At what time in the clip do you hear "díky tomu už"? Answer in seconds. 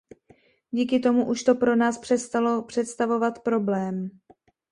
0.71-1.43